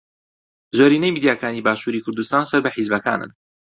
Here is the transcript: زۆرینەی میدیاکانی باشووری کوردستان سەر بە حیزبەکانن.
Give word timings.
زۆرینەی 0.77 1.13
میدیاکانی 1.15 1.65
باشووری 1.67 2.03
کوردستان 2.05 2.43
سەر 2.49 2.61
بە 2.63 2.69
حیزبەکانن. 2.75 3.31